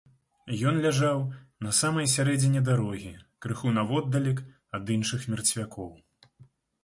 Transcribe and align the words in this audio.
Ён 0.69 0.75
ляжаў 0.85 1.19
на 1.65 1.73
самай 1.79 2.07
сярэдзіне 2.13 2.63
дарогі, 2.69 3.11
крыху 3.47 3.73
наводдалек 3.77 4.41
ад 4.79 4.89
іншых 4.95 5.27
мерцвякоў. 5.35 5.91